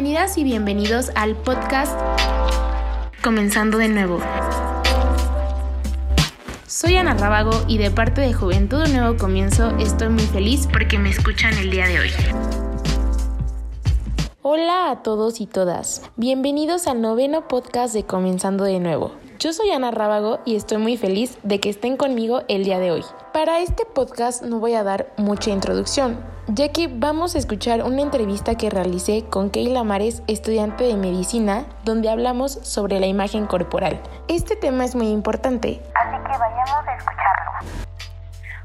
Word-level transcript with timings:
Bienvenidas 0.00 0.38
y 0.38 0.44
bienvenidos 0.44 1.10
al 1.16 1.34
podcast 1.34 1.98
Comenzando 3.20 3.78
de 3.78 3.88
nuevo. 3.88 4.20
Soy 6.68 6.94
Ana 6.94 7.14
Rábago 7.14 7.50
y 7.66 7.78
de 7.78 7.90
parte 7.90 8.20
de 8.20 8.32
Juventud 8.32 8.80
Un 8.86 8.92
Nuevo 8.92 9.18
Comienzo 9.18 9.76
estoy 9.78 10.10
muy 10.10 10.22
feliz 10.22 10.68
porque 10.72 11.00
me 11.00 11.10
escuchan 11.10 11.52
el 11.54 11.72
día 11.72 11.88
de 11.88 11.98
hoy. 11.98 12.10
Hola 14.42 14.92
a 14.92 15.02
todos 15.02 15.40
y 15.40 15.46
todas. 15.46 16.08
Bienvenidos 16.14 16.86
al 16.86 17.00
noveno 17.00 17.48
podcast 17.48 17.92
de 17.92 18.04
Comenzando 18.04 18.62
de 18.62 18.78
nuevo. 18.78 19.10
Yo 19.40 19.52
soy 19.52 19.70
Ana 19.70 19.92
Rábago 19.92 20.40
y 20.44 20.56
estoy 20.56 20.78
muy 20.78 20.96
feliz 20.96 21.38
de 21.44 21.60
que 21.60 21.70
estén 21.70 21.96
conmigo 21.96 22.42
el 22.48 22.64
día 22.64 22.80
de 22.80 22.90
hoy. 22.90 23.04
Para 23.32 23.60
este 23.60 23.84
podcast 23.84 24.42
no 24.42 24.58
voy 24.58 24.74
a 24.74 24.82
dar 24.82 25.12
mucha 25.16 25.50
introducción, 25.50 26.18
ya 26.48 26.72
que 26.72 26.88
vamos 26.88 27.36
a 27.36 27.38
escuchar 27.38 27.84
una 27.84 28.02
entrevista 28.02 28.56
que 28.56 28.68
realicé 28.68 29.26
con 29.30 29.50
Keila 29.50 29.84
Mares, 29.84 30.24
estudiante 30.26 30.82
de 30.82 30.96
medicina, 30.96 31.66
donde 31.84 32.08
hablamos 32.08 32.50
sobre 32.62 32.98
la 32.98 33.06
imagen 33.06 33.46
corporal. 33.46 34.00
Este 34.26 34.56
tema 34.56 34.84
es 34.84 34.96
muy 34.96 35.06
importante, 35.06 35.80
así 35.94 36.16
que 36.16 36.36
vayamos 36.36 36.88
a 36.88 36.96
escucharlo. 36.96 37.78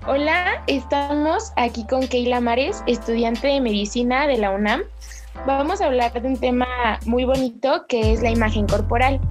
Hola, 0.07 0.63
estamos 0.65 1.53
aquí 1.55 1.85
con 1.85 2.07
Keila 2.07 2.41
Mares, 2.41 2.83
estudiante 2.87 3.45
de 3.45 3.61
medicina 3.61 4.25
de 4.25 4.39
la 4.39 4.49
UNAM. 4.49 4.81
Vamos 5.45 5.81
a 5.81 5.85
hablar 5.85 6.19
de 6.19 6.27
un 6.27 6.37
tema 6.37 6.65
muy 7.05 7.25
bonito 7.25 7.85
que 7.87 8.11
es 8.11 8.23
la 8.23 8.31
imagen 8.31 8.65
corporal. 8.65 9.21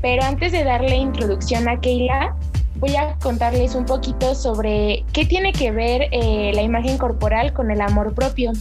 Pero 0.00 0.22
antes 0.22 0.52
de 0.52 0.64
darle 0.64 0.96
introducción 0.96 1.68
a 1.68 1.80
Keila, 1.80 2.34
voy 2.76 2.96
a 2.96 3.16
contarles 3.22 3.74
un 3.74 3.84
poquito 3.84 4.34
sobre 4.34 5.04
qué 5.12 5.24
tiene 5.24 5.52
que 5.52 5.70
ver 5.70 6.08
eh, 6.10 6.52
la 6.54 6.62
imagen 6.62 6.98
corporal 6.98 7.52
con 7.52 7.70
el 7.70 7.80
amor 7.80 8.14
propio. 8.14 8.52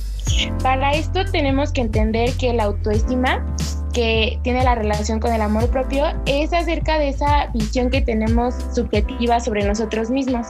Para 0.62 0.92
esto 0.92 1.26
tenemos 1.32 1.72
que 1.72 1.82
entender 1.82 2.32
que 2.34 2.54
la 2.54 2.66
autoestima 2.66 3.44
que 3.92 4.40
tiene 4.44 4.64
la 4.64 4.76
relación 4.76 5.20
con 5.20 5.34
el 5.34 5.42
amor 5.42 5.70
propio 5.70 6.06
es 6.26 6.54
acerca 6.54 6.98
de 6.98 7.10
esa 7.10 7.48
visión 7.48 7.90
que 7.90 8.02
tenemos 8.02 8.56
subjetiva 8.74 9.40
sobre 9.40 9.66
nosotros 9.66 10.10
mismos. 10.10 10.48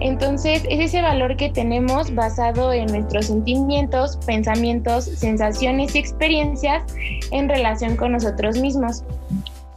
Entonces, 0.00 0.62
es 0.68 0.80
ese 0.80 1.02
valor 1.02 1.36
que 1.36 1.50
tenemos 1.50 2.14
basado 2.14 2.72
en 2.72 2.86
nuestros 2.86 3.26
sentimientos, 3.26 4.18
pensamientos, 4.26 5.04
sensaciones 5.04 5.94
y 5.94 5.98
experiencias 5.98 6.84
en 7.32 7.48
relación 7.48 7.96
con 7.96 8.12
nosotros 8.12 8.58
mismos. 8.58 9.02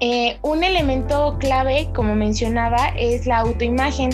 Eh, 0.01 0.37
un 0.43 0.63
elemento 0.63 1.35
clave, 1.39 1.89
como 1.93 2.15
mencionaba, 2.15 2.87
es 2.95 3.25
la 3.25 3.39
autoimagen, 3.39 4.11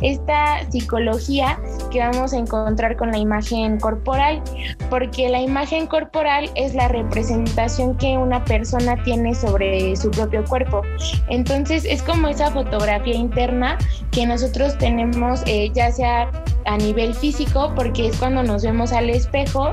esta 0.00 0.70
psicología 0.70 1.58
que 1.90 1.98
vamos 1.98 2.32
a 2.32 2.38
encontrar 2.38 2.96
con 2.96 3.10
la 3.10 3.18
imagen 3.18 3.80
corporal, 3.80 4.42
porque 4.90 5.28
la 5.28 5.40
imagen 5.40 5.88
corporal 5.88 6.50
es 6.54 6.74
la 6.74 6.86
representación 6.86 7.96
que 7.96 8.16
una 8.16 8.44
persona 8.44 9.02
tiene 9.02 9.34
sobre 9.34 9.96
su 9.96 10.10
propio 10.12 10.44
cuerpo. 10.44 10.82
Entonces 11.28 11.84
es 11.84 12.02
como 12.02 12.28
esa 12.28 12.52
fotografía 12.52 13.14
interna 13.14 13.76
que 14.12 14.26
nosotros 14.26 14.78
tenemos, 14.78 15.42
eh, 15.46 15.70
ya 15.74 15.90
sea 15.90 16.30
a 16.66 16.76
nivel 16.76 17.14
físico, 17.14 17.72
porque 17.74 18.08
es 18.08 18.16
cuando 18.16 18.42
nos 18.42 18.62
vemos 18.62 18.92
al 18.92 19.10
espejo 19.10 19.72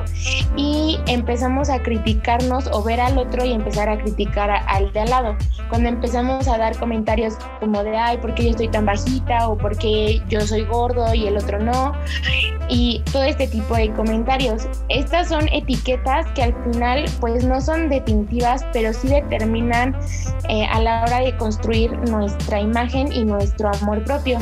y 0.58 1.00
empezamos 1.08 1.70
a 1.70 1.82
criticarnos 1.82 2.68
o 2.74 2.84
ver 2.84 3.00
al 3.00 3.18
otro 3.18 3.46
y 3.46 3.54
empezar 3.54 3.90
a 3.90 3.98
criticar 3.98 4.50
al 4.50 4.92
de 4.92 5.00
al 5.02 5.10
lado. 5.10 5.38
Cuando 5.72 5.88
empezamos 5.88 6.50
a 6.50 6.58
dar 6.58 6.78
comentarios 6.78 7.36
como 7.62 7.82
de, 7.82 7.96
ay, 7.96 8.18
¿por 8.18 8.36
qué 8.36 8.44
yo 8.44 8.50
estoy 8.50 8.68
tan 8.68 8.86
bajita? 8.86 9.48
o 9.48 9.58
¿por 9.58 9.78
qué 9.78 10.22
yo 10.28 10.42
soy 10.42 10.66
gordo 10.66 11.14
y 11.14 11.28
el 11.28 11.38
otro 11.38 11.60
no? 11.60 11.94
Y 12.68 13.02
todo 13.14 13.24
este 13.24 13.48
tipo 13.48 13.76
de 13.76 13.90
comentarios. 13.94 14.68
Estas 14.90 15.30
son 15.30 15.48
etiquetas 15.48 16.28
que 16.34 16.44
al 16.44 16.64
final 16.66 17.06
pues 17.22 17.46
no 17.46 17.62
son 17.62 17.88
definitivas, 17.88 18.66
pero 18.74 18.92
sí 18.92 19.08
determinan 19.08 19.98
eh, 20.50 20.66
a 20.66 20.82
la 20.82 21.04
hora 21.04 21.22
de 21.22 21.38
construir 21.38 21.98
nuestra 22.10 22.60
imagen 22.60 23.10
y 23.14 23.24
nuestro 23.24 23.70
amor 23.82 24.04
propio. 24.04 24.40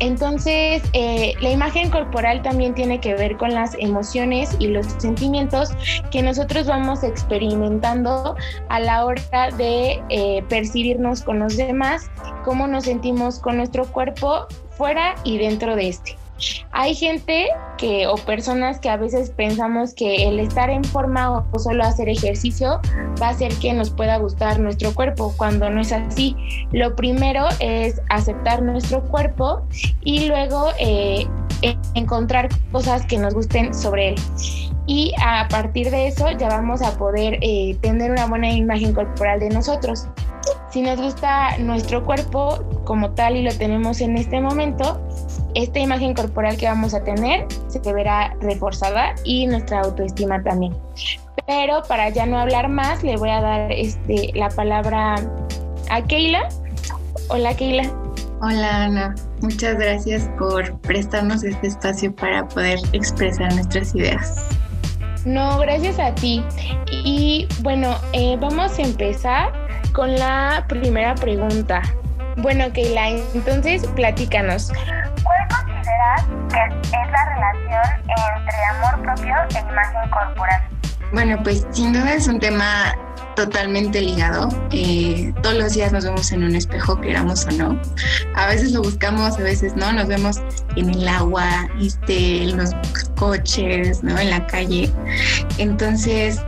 Entonces, 0.00 0.82
eh, 0.92 1.34
la 1.40 1.50
imagen 1.50 1.90
corporal 1.90 2.42
también 2.42 2.74
tiene 2.74 3.00
que 3.00 3.14
ver 3.14 3.36
con 3.36 3.52
las 3.54 3.74
emociones 3.78 4.56
y 4.58 4.68
los 4.68 4.86
sentimientos 4.98 5.70
que 6.10 6.22
nosotros 6.22 6.66
vamos 6.66 7.02
experimentando 7.02 8.36
a 8.68 8.80
la 8.80 9.04
hora 9.04 9.50
de 9.56 10.02
eh, 10.08 10.44
percibirnos 10.48 11.22
con 11.22 11.38
los 11.38 11.56
demás, 11.56 12.10
cómo 12.44 12.66
nos 12.66 12.84
sentimos 12.84 13.38
con 13.38 13.56
nuestro 13.56 13.86
cuerpo 13.86 14.46
fuera 14.70 15.14
y 15.24 15.38
dentro 15.38 15.74
de 15.74 15.88
este. 15.88 16.17
Hay 16.72 16.94
gente 16.94 17.48
que 17.76 18.06
o 18.06 18.16
personas 18.16 18.78
que 18.78 18.88
a 18.88 18.96
veces 18.96 19.30
pensamos 19.30 19.94
que 19.94 20.28
el 20.28 20.38
estar 20.40 20.70
en 20.70 20.84
forma 20.84 21.44
o 21.52 21.58
solo 21.58 21.84
hacer 21.84 22.08
ejercicio 22.08 22.80
va 23.20 23.28
a 23.28 23.30
hacer 23.30 23.52
que 23.54 23.72
nos 23.72 23.90
pueda 23.90 24.18
gustar 24.18 24.58
nuestro 24.58 24.94
cuerpo, 24.94 25.34
cuando 25.36 25.70
no 25.70 25.80
es 25.80 25.92
así. 25.92 26.36
Lo 26.72 26.94
primero 26.94 27.46
es 27.60 28.00
aceptar 28.08 28.62
nuestro 28.62 29.02
cuerpo 29.04 29.62
y 30.02 30.26
luego 30.26 30.68
eh, 30.78 31.26
encontrar 31.94 32.48
cosas 32.72 33.04
que 33.06 33.18
nos 33.18 33.34
gusten 33.34 33.74
sobre 33.74 34.10
él. 34.10 34.14
Y 34.86 35.12
a 35.22 35.46
partir 35.48 35.90
de 35.90 36.06
eso 36.06 36.30
ya 36.30 36.48
vamos 36.48 36.80
a 36.80 36.96
poder 36.96 37.38
eh, 37.42 37.76
tener 37.82 38.10
una 38.10 38.26
buena 38.26 38.50
imagen 38.50 38.94
corporal 38.94 39.38
de 39.38 39.50
nosotros. 39.50 40.06
Si 40.70 40.80
nos 40.80 40.98
gusta 40.98 41.58
nuestro 41.58 42.04
cuerpo 42.04 42.64
como 42.84 43.10
tal 43.10 43.36
y 43.36 43.42
lo 43.42 43.54
tenemos 43.54 44.00
en 44.00 44.16
este 44.16 44.40
momento, 44.40 45.00
esta 45.54 45.78
imagen 45.78 46.14
corporal 46.14 46.56
que 46.56 46.66
vamos 46.66 46.94
a 46.94 47.02
tener 47.02 47.46
se 47.68 47.92
verá 47.92 48.34
reforzada 48.40 49.14
y 49.24 49.46
nuestra 49.46 49.80
autoestima 49.80 50.42
también. 50.42 50.74
Pero 51.46 51.82
para 51.88 52.10
ya 52.10 52.26
no 52.26 52.38
hablar 52.38 52.68
más, 52.68 53.02
le 53.02 53.16
voy 53.16 53.30
a 53.30 53.40
dar 53.40 53.72
este, 53.72 54.32
la 54.34 54.50
palabra 54.50 55.16
a 55.90 56.02
Keila. 56.02 56.48
Hola 57.28 57.54
Keila. 57.54 57.90
Hola 58.40 58.84
Ana, 58.84 59.14
muchas 59.40 59.76
gracias 59.78 60.30
por 60.38 60.78
prestarnos 60.82 61.42
este 61.42 61.68
espacio 61.68 62.14
para 62.14 62.46
poder 62.46 62.78
expresar 62.92 63.52
nuestras 63.54 63.94
ideas. 63.94 64.44
No, 65.24 65.58
gracias 65.58 65.98
a 65.98 66.14
ti. 66.14 66.44
Y 67.04 67.48
bueno, 67.62 67.96
eh, 68.12 68.36
vamos 68.40 68.78
a 68.78 68.82
empezar 68.82 69.52
con 69.92 70.14
la 70.14 70.64
primera 70.68 71.14
pregunta. 71.16 71.82
Bueno, 72.36 72.72
Keila, 72.72 73.10
entonces 73.34 73.84
platícanos. 73.96 74.70
¿Cuál 76.50 76.68
consideras 76.70 76.88
que 76.90 76.96
es 76.96 77.10
la 77.10 77.24
relación 77.34 78.00
entre 78.08 78.64
amor 78.76 79.02
propio 79.02 79.34
e 79.54 79.70
imagen 79.70 80.10
corporal? 80.10 80.68
Bueno, 81.12 81.38
pues 81.42 81.66
sin 81.72 81.92
duda 81.92 82.14
es 82.14 82.28
un 82.28 82.38
tema 82.38 82.94
totalmente 83.34 84.00
ligado. 84.00 84.48
Eh, 84.72 85.32
todos 85.42 85.56
los 85.56 85.74
días 85.74 85.92
nos 85.92 86.04
vemos 86.04 86.32
en 86.32 86.42
un 86.42 86.56
espejo, 86.56 87.00
queramos 87.00 87.46
o 87.46 87.50
no. 87.52 87.80
A 88.34 88.46
veces 88.48 88.72
lo 88.72 88.82
buscamos, 88.82 89.38
a 89.38 89.42
veces 89.42 89.76
no. 89.76 89.92
Nos 89.92 90.08
vemos 90.08 90.38
en 90.76 90.90
el 90.90 91.08
agua, 91.08 91.68
este, 91.80 92.42
en 92.42 92.56
los 92.56 92.70
coches, 93.16 94.02
¿no? 94.02 94.18
En 94.18 94.30
la 94.30 94.46
calle. 94.48 94.92
Entonces, 95.58 96.42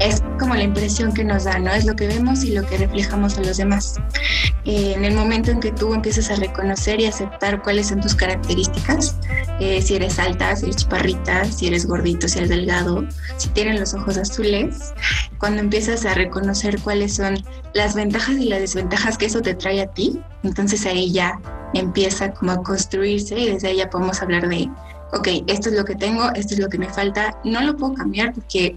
es 0.00 0.22
como 0.38 0.54
la 0.54 0.62
impresión 0.62 1.12
que 1.12 1.24
nos 1.24 1.44
da, 1.44 1.58
¿no? 1.58 1.72
Es 1.72 1.84
lo 1.84 1.96
que 1.96 2.06
vemos 2.06 2.44
y 2.44 2.52
lo 2.52 2.64
que 2.66 2.78
reflejamos 2.78 3.36
a 3.38 3.42
los 3.42 3.56
demás. 3.56 3.96
Eh, 4.64 4.92
en 4.94 5.04
el 5.04 5.14
momento 5.14 5.50
en 5.50 5.60
que 5.60 5.72
tú 5.72 5.94
empiezas 5.94 6.30
a 6.30 6.36
reconocer 6.36 7.00
y 7.00 7.06
aceptar 7.06 7.62
cuáles 7.62 7.88
son 7.88 8.00
tus 8.00 8.14
características, 8.14 9.16
eh, 9.60 9.80
si 9.80 9.94
eres 9.94 10.18
alta, 10.18 10.54
si 10.56 10.66
eres 10.66 10.76
chaparrita, 10.76 11.44
si 11.46 11.68
eres 11.68 11.86
gordito, 11.86 12.28
si 12.28 12.38
eres 12.38 12.50
delgado, 12.50 13.06
si 13.36 13.48
tienes 13.50 13.80
los 13.80 13.94
ojos 13.94 14.18
azules, 14.18 14.92
cuando 15.38 15.60
empiezas 15.60 16.04
a 16.04 16.14
reconocer 16.14 16.80
cuáles 16.80 17.14
son 17.14 17.42
las 17.72 17.94
ventajas 17.94 18.36
y 18.36 18.48
las 18.48 18.60
desventajas 18.60 19.16
que 19.16 19.26
eso 19.26 19.40
te 19.40 19.54
trae 19.54 19.80
a 19.80 19.86
ti, 19.86 20.20
entonces 20.42 20.84
ahí 20.86 21.12
ya 21.12 21.40
empieza 21.74 22.32
como 22.32 22.52
a 22.52 22.62
construirse 22.62 23.38
y 23.38 23.52
desde 23.52 23.68
ahí 23.68 23.76
ya 23.78 23.90
podemos 23.90 24.20
hablar 24.20 24.48
de, 24.48 24.68
ok, 25.12 25.28
esto 25.46 25.70
es 25.70 25.76
lo 25.76 25.84
que 25.84 25.94
tengo, 25.94 26.30
esto 26.34 26.54
es 26.54 26.60
lo 26.60 26.68
que 26.68 26.78
me 26.78 26.88
falta, 26.88 27.38
no 27.44 27.60
lo 27.62 27.76
puedo 27.76 27.94
cambiar 27.94 28.34
porque 28.34 28.76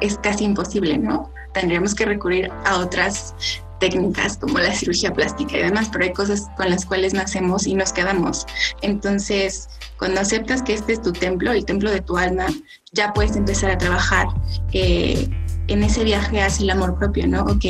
es 0.00 0.18
casi 0.18 0.44
imposible, 0.44 0.98
¿no? 0.98 1.30
Tendríamos 1.52 1.94
que 1.94 2.04
recurrir 2.04 2.50
a 2.64 2.78
otras 2.78 3.34
técnicas 3.78 4.36
como 4.38 4.58
la 4.58 4.72
cirugía 4.74 5.12
plástica 5.12 5.56
y 5.58 5.62
demás, 5.62 5.88
pero 5.92 6.04
hay 6.04 6.12
cosas 6.12 6.46
con 6.56 6.70
las 6.70 6.84
cuales 6.84 7.14
nacemos 7.14 7.66
y 7.66 7.74
nos 7.74 7.92
quedamos. 7.92 8.46
Entonces, 8.82 9.68
cuando 9.98 10.20
aceptas 10.20 10.62
que 10.62 10.74
este 10.74 10.94
es 10.94 11.02
tu 11.02 11.12
templo, 11.12 11.52
el 11.52 11.64
templo 11.64 11.90
de 11.90 12.00
tu 12.00 12.16
alma, 12.16 12.46
ya 12.92 13.12
puedes 13.12 13.36
empezar 13.36 13.70
a 13.70 13.78
trabajar 13.78 14.26
eh, 14.72 15.28
en 15.68 15.82
ese 15.82 16.04
viaje 16.04 16.40
hacia 16.40 16.64
el 16.64 16.70
amor 16.70 16.98
propio, 16.98 17.26
¿no? 17.26 17.42
Ok, 17.42 17.64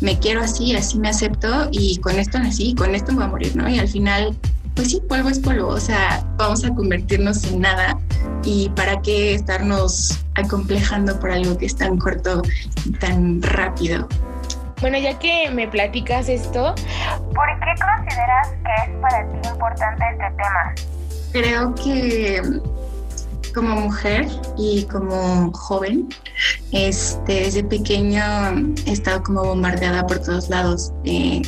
me 0.00 0.18
quiero 0.18 0.42
así, 0.42 0.74
así 0.74 0.98
me 0.98 1.08
acepto 1.08 1.68
y 1.72 1.98
con 1.98 2.18
esto 2.18 2.38
nací, 2.38 2.74
con 2.74 2.94
esto 2.94 3.12
me 3.12 3.18
voy 3.18 3.24
a 3.24 3.28
morir, 3.28 3.56
¿no? 3.56 3.68
Y 3.68 3.78
al 3.78 3.88
final 3.88 4.36
pues 4.78 4.92
sí, 4.92 5.02
polvo 5.08 5.28
es 5.28 5.40
polvo, 5.40 5.66
o 5.66 5.80
sea, 5.80 6.24
vamos 6.36 6.64
a 6.64 6.72
convertirnos 6.72 7.42
en 7.42 7.62
nada 7.62 7.98
y 8.44 8.68
para 8.76 9.02
qué 9.02 9.34
estarnos 9.34 10.20
acomplejando 10.36 11.18
por 11.18 11.32
algo 11.32 11.58
que 11.58 11.66
es 11.66 11.74
tan 11.74 11.98
corto 11.98 12.42
tan 13.00 13.42
rápido. 13.42 14.06
Bueno, 14.80 14.98
ya 14.98 15.18
que 15.18 15.50
me 15.50 15.66
platicas 15.66 16.28
esto, 16.28 16.74
¿por 17.34 17.46
qué 17.60 17.74
consideras 17.80 18.48
que 18.64 18.90
es 18.92 18.96
para 19.00 19.28
ti 19.28 19.48
importante 19.48 20.04
este 20.12 20.30
tema? 20.36 20.74
Creo 21.32 21.74
que 21.74 22.42
como 23.54 23.74
mujer 23.74 24.26
y 24.56 24.84
como 24.84 25.50
joven, 25.52 26.08
este, 26.70 27.32
desde 27.32 27.64
pequeño 27.64 28.22
he 28.86 28.92
estado 28.92 29.22
como 29.24 29.42
bombardeada 29.42 30.06
por 30.06 30.20
todos 30.20 30.48
lados 30.48 30.92
de 31.02 31.42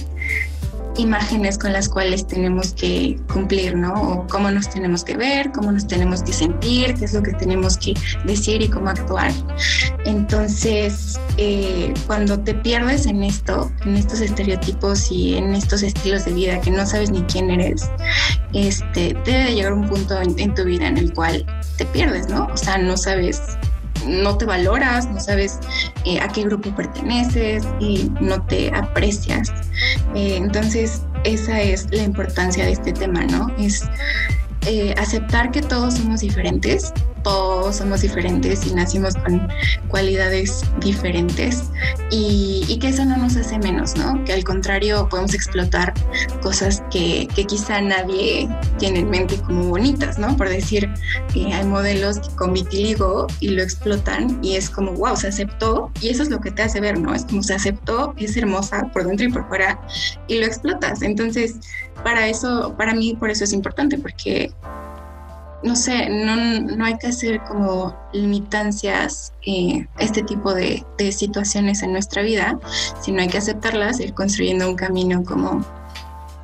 imágenes 1.00 1.58
con 1.58 1.72
las 1.72 1.88
cuales 1.88 2.26
tenemos 2.26 2.72
que 2.72 3.18
cumplir, 3.32 3.76
¿no? 3.76 3.92
O 3.94 4.26
cómo 4.26 4.50
nos 4.50 4.68
tenemos 4.68 5.04
que 5.04 5.16
ver, 5.16 5.50
cómo 5.52 5.72
nos 5.72 5.86
tenemos 5.86 6.22
que 6.22 6.32
sentir, 6.32 6.94
qué 6.94 7.04
es 7.04 7.14
lo 7.14 7.22
que 7.22 7.32
tenemos 7.32 7.76
que 7.76 7.94
decir 8.24 8.62
y 8.62 8.68
cómo 8.68 8.90
actuar. 8.90 9.32
Entonces, 10.04 11.18
eh, 11.36 11.92
cuando 12.06 12.38
te 12.38 12.54
pierdes 12.54 13.06
en 13.06 13.22
esto, 13.22 13.70
en 13.84 13.96
estos 13.96 14.20
estereotipos 14.20 15.10
y 15.10 15.36
en 15.36 15.54
estos 15.54 15.82
estilos 15.82 16.24
de 16.24 16.32
vida 16.32 16.60
que 16.60 16.70
no 16.70 16.86
sabes 16.86 17.10
ni 17.10 17.22
quién 17.22 17.50
eres, 17.50 17.88
este, 18.52 19.16
debe 19.24 19.44
de 19.44 19.54
llegar 19.54 19.72
un 19.72 19.88
punto 19.88 20.20
en, 20.20 20.38
en 20.38 20.54
tu 20.54 20.64
vida 20.64 20.86
en 20.86 20.98
el 20.98 21.12
cual 21.12 21.44
te 21.76 21.84
pierdes, 21.86 22.28
¿no? 22.28 22.46
O 22.52 22.56
sea, 22.56 22.78
no 22.78 22.96
sabes 22.96 23.40
no 24.06 24.36
te 24.36 24.44
valoras, 24.44 25.08
no 25.10 25.20
sabes 25.20 25.58
eh, 26.04 26.20
a 26.20 26.28
qué 26.28 26.44
grupo 26.44 26.74
perteneces 26.74 27.64
y 27.80 28.10
no 28.20 28.42
te 28.46 28.70
aprecias. 28.74 29.50
Eh, 30.14 30.36
entonces, 30.36 31.02
esa 31.24 31.60
es 31.60 31.86
la 31.90 32.02
importancia 32.02 32.64
de 32.64 32.72
este 32.72 32.92
tema, 32.92 33.24
¿no? 33.24 33.48
Es 33.58 33.84
eh, 34.66 34.94
aceptar 34.98 35.50
que 35.50 35.62
todos 35.62 35.94
somos 35.94 36.20
diferentes, 36.20 36.92
todos 37.22 37.76
somos 37.76 38.02
diferentes 38.02 38.66
y 38.66 38.74
nacimos 38.74 39.14
con 39.14 39.48
cualidades 39.88 40.62
diferentes 40.80 41.64
y, 42.10 42.78
que 42.80 42.88
eso 42.88 43.04
no 43.04 43.18
nos 43.18 43.36
hace 43.36 43.58
menos, 43.58 43.94
¿no? 43.96 44.24
Que 44.24 44.32
al 44.32 44.42
contrario 44.42 45.06
podemos 45.10 45.34
explotar 45.34 45.92
cosas 46.40 46.82
que, 46.90 47.28
que 47.34 47.44
quizá 47.44 47.78
nadie 47.82 48.48
tiene 48.78 49.00
en 49.00 49.10
mente 49.10 49.36
como 49.36 49.64
bonitas, 49.64 50.18
¿no? 50.18 50.34
Por 50.34 50.48
decir, 50.48 50.88
que 51.30 51.52
hay 51.52 51.66
modelos 51.66 52.18
con 52.36 52.54
vitiligo 52.54 53.26
y 53.40 53.50
lo 53.50 53.62
explotan 53.62 54.38
y 54.42 54.56
es 54.56 54.70
como, 54.70 54.92
wow, 54.92 55.14
se 55.14 55.28
aceptó 55.28 55.90
y 56.00 56.08
eso 56.08 56.22
es 56.22 56.30
lo 56.30 56.40
que 56.40 56.50
te 56.50 56.62
hace 56.62 56.80
ver, 56.80 56.98
¿no? 56.98 57.14
Es 57.14 57.26
como 57.26 57.42
se 57.42 57.52
aceptó, 57.52 58.14
es 58.16 58.34
hermosa 58.36 58.90
por 58.94 59.06
dentro 59.06 59.26
y 59.26 59.32
por 59.32 59.46
fuera 59.48 59.78
y 60.26 60.38
lo 60.38 60.46
explotas. 60.46 61.02
Entonces, 61.02 61.56
para 62.02 62.28
eso, 62.28 62.74
para 62.76 62.94
mí, 62.94 63.14
por 63.18 63.30
eso 63.30 63.44
es 63.44 63.52
importante, 63.52 63.98
porque 63.98 64.52
no 65.62 65.76
sé, 65.76 66.08
no, 66.08 66.60
no, 66.76 66.84
hay 66.84 66.96
que 66.96 67.08
hacer 67.08 67.40
como 67.44 67.94
limitancias 68.12 69.32
eh, 69.46 69.86
este 69.98 70.22
tipo 70.22 70.54
de, 70.54 70.84
de, 70.96 71.12
situaciones 71.12 71.82
en 71.82 71.92
nuestra 71.92 72.22
vida, 72.22 72.58
sino 73.00 73.20
hay 73.20 73.28
que 73.28 73.38
aceptarlas, 73.38 74.00
ir 74.00 74.14
construyendo 74.14 74.68
un 74.68 74.76
camino 74.76 75.22
como 75.24 75.64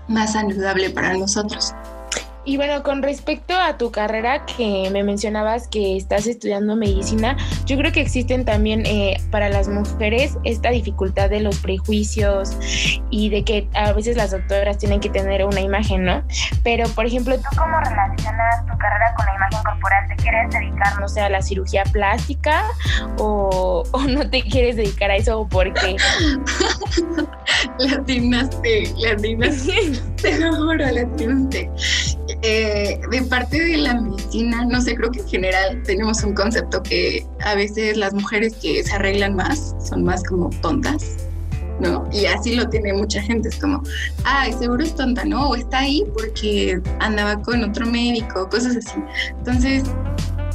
más 0.09 0.35
saludable 0.35 0.91
para 0.91 1.15
nosotros. 1.15 1.73
Y 2.46 2.56
bueno, 2.58 2.84
con 2.84 3.02
respecto 3.02 3.54
a 3.54 3.76
tu 3.76 3.90
carrera 3.90 4.46
que 4.46 4.88
me 4.93 5.02
mencionabas 5.02 5.66
que 5.66 5.96
estás 5.96 6.28
estudiando 6.28 6.76
medicina, 6.76 7.37
yo 7.66 7.76
creo 7.76 7.90
que 7.90 8.00
existen 8.00 8.44
también 8.44 8.87
eh, 8.87 9.20
para 9.32 9.48
las 9.48 9.66
mujeres 9.69 10.38
esta 10.44 10.70
dificultad 10.70 11.28
de 11.28 11.40
los 11.40 11.58
prejuicios 11.58 12.56
y 13.10 13.31
de 13.31 13.43
que 13.43 13.69
a 13.75 13.93
veces 13.93 14.16
las 14.16 14.31
doctoras 14.31 14.78
tienen 14.78 15.00
que 15.00 15.10
tener 15.10 15.44
una 15.44 15.60
imagen, 15.60 16.04
¿no? 16.04 16.22
Pero, 16.62 16.88
por 16.90 17.06
ejemplo, 17.06 17.37
¿tú 17.37 17.48
cómo 17.58 17.81
relacionas 17.81 18.64
tu 18.64 18.78
carrera 18.78 19.12
con 19.16 19.26
la 19.26 19.34
imagen 19.34 19.62
corporal? 19.64 20.06
¿Te 20.06 20.14
quieres 20.14 20.50
dedicar, 20.50 21.00
no 21.00 21.08
sé, 21.08 21.20
a 21.22 21.28
la 21.28 21.43
cirugía 21.43 21.82
plástica 21.90 22.62
o, 23.19 23.82
o 23.90 24.00
no 24.02 24.31
te 24.31 24.43
quieres 24.43 24.76
dedicar 24.76 25.10
a 25.10 25.16
eso 25.16 25.40
o 25.40 25.48
por 25.48 25.72
qué? 25.72 25.96
la 27.78 27.93
atinaste, 27.96 28.94
la 28.98 29.12
atinaste, 29.12 30.00
te 30.23 30.39
lo 30.39 30.75
la 30.75 31.01
atinaste. 31.03 31.71
Eh, 32.43 33.01
de 33.11 33.23
parte 33.23 33.61
de 33.61 33.77
la 33.79 34.01
medicina, 34.01 34.65
no 34.65 34.81
sé, 34.81 34.95
creo 34.95 35.11
que 35.11 35.21
en 35.21 35.29
general 35.29 35.83
tenemos 35.85 36.23
un 36.23 36.35
concepto 36.35 36.83
que 36.83 37.27
a 37.45 37.55
veces 37.55 37.97
las 37.97 38.15
mujeres 38.15 38.55
que 38.55 38.83
se 38.83 38.93
arreglan 38.95 39.37
más 39.37 39.75
son 39.85 40.05
más 40.05 40.23
como 40.25 40.51
tontas, 40.61 41.17
¿no? 41.81 42.09
Y 42.13 42.27
así 42.27 42.55
lo 42.55 42.69
tiene 42.69 42.93
mucha 42.93 43.23
gente, 43.23 43.49
es 43.49 43.57
como, 43.57 43.83
ay, 44.25 44.53
seguro 44.53 44.83
es 44.83 44.95
tonta, 44.95 45.25
¿no? 45.25 45.51
O 45.51 45.57
está 45.57 45.81
ahí 45.81 46.05
porque 46.15 46.81
andaba 47.01 47.41
con 47.43 47.63
otro 47.63 47.87
médico, 47.87 48.49
cosas 48.49 48.77
así. 48.77 48.99
Entonces, 49.39 49.85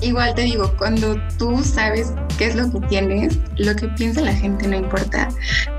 igual 0.02 0.34
te 0.36 0.42
digo, 0.42 0.74
cuando 0.78 1.16
tú 1.38 1.64
sabes 1.64 2.14
qué 2.38 2.48
es 2.48 2.56
lo 2.56 2.72
que 2.72 2.80
tienes, 2.88 3.38
lo 3.58 3.76
que 3.76 3.88
piensa 3.90 4.22
la 4.22 4.34
gente 4.34 4.68
no 4.68 4.76
importa. 4.76 5.30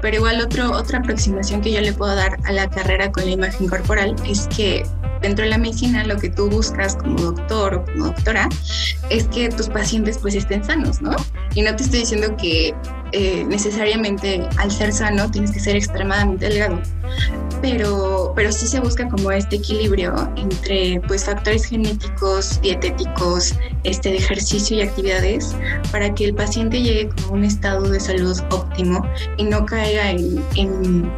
Pero 0.00 0.16
igual 0.16 0.40
otro, 0.40 0.72
otra 0.72 0.98
aproximación 0.98 1.60
que 1.60 1.72
yo 1.72 1.80
le 1.80 1.92
puedo 1.92 2.14
dar 2.14 2.38
a 2.44 2.52
la 2.52 2.69
carrera 2.69 3.10
con 3.12 3.24
la 3.24 3.32
imagen 3.32 3.69
corporal 3.69 4.14
es 4.26 4.48
que 4.48 4.84
dentro 5.22 5.44
de 5.44 5.50
la 5.50 5.58
medicina 5.58 6.04
lo 6.04 6.19
que 6.19 6.28
tú 6.28 6.50
buscas 6.50 6.96
como 6.96 7.16
doctor 7.16 7.74
o 7.74 7.84
como 7.84 8.06
doctora 8.06 8.48
es 9.10 9.26
que 9.28 9.48
tus 9.48 9.69
pacientes 9.69 10.19
pues 10.19 10.34
estén 10.34 10.64
sanos, 10.64 11.00
¿no? 11.00 11.14
Y 11.54 11.62
no 11.62 11.74
te 11.76 11.84
estoy 11.84 12.00
diciendo 12.00 12.36
que 12.36 12.74
eh, 13.12 13.44
necesariamente 13.46 14.48
al 14.56 14.70
ser 14.70 14.92
sano 14.92 15.30
tienes 15.30 15.52
que 15.52 15.60
ser 15.60 15.76
extremadamente 15.76 16.48
delgado, 16.48 16.80
pero, 17.60 18.32
pero 18.34 18.50
sí 18.50 18.66
se 18.66 18.80
busca 18.80 19.08
como 19.08 19.30
este 19.30 19.56
equilibrio 19.56 20.14
entre 20.36 21.00
pues 21.06 21.24
factores 21.24 21.66
genéticos, 21.66 22.60
dietéticos, 22.62 23.54
este, 23.84 24.10
de 24.10 24.16
ejercicio 24.16 24.78
y 24.78 24.82
actividades 24.82 25.54
para 25.90 26.12
que 26.14 26.24
el 26.24 26.34
paciente 26.34 26.80
llegue 26.80 27.10
a 27.28 27.32
un 27.32 27.44
estado 27.44 27.88
de 27.88 28.00
salud 28.00 28.38
óptimo 28.50 29.06
y 29.36 29.44
no 29.44 29.66
caiga 29.66 30.10
en, 30.10 30.42
en 30.56 31.12